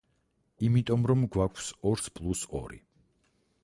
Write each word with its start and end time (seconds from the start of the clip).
იმიტომ, 0.69 1.05
რომ 1.13 1.27
გვაქვს 1.37 1.69
ორს 1.93 2.11
პლუს 2.17 2.45
ორი. 2.65 2.85